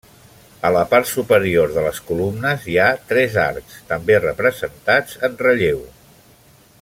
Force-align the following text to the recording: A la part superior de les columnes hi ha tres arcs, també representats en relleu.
A 0.69 0.69
la 0.75 0.79
part 0.93 1.09
superior 1.09 1.75
de 1.75 1.83
les 1.89 1.99
columnes 2.07 2.65
hi 2.71 2.79
ha 2.81 2.87
tres 3.11 3.37
arcs, 3.45 3.77
també 3.93 4.19
representats 4.27 5.21
en 5.29 5.41
relleu. 5.47 5.89